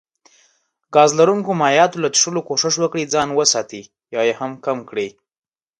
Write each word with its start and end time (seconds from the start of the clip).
ګاز 0.95 1.11
لرونکو 1.19 1.51
مايعاتو 1.61 2.01
له 2.03 2.09
څښلو 2.15 2.41
کوښښ 2.47 2.75
وکړي 2.79 3.03
ځان 3.13 3.29
وساتي 3.39 3.81
يا 4.15 4.21
يي 4.27 4.33
هم 4.39 4.51
کم 4.65 4.77
کړي 4.89 5.07